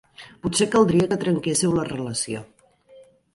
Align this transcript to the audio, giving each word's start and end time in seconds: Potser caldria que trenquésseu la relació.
Potser 0.45 0.67
caldria 0.75 1.07
que 1.11 1.17
trenquésseu 1.25 1.75
la 1.77 1.85
relació. 1.91 2.43